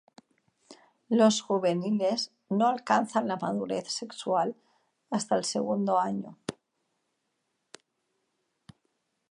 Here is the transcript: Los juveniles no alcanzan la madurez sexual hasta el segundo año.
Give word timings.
Los 1.19 1.41
juveniles 1.41 2.31
no 2.49 2.65
alcanzan 2.69 3.27
la 3.27 3.37
madurez 3.37 3.87
sexual 3.87 4.55
hasta 5.11 5.35
el 5.35 5.45
segundo 5.45 5.99
año. 5.99 6.39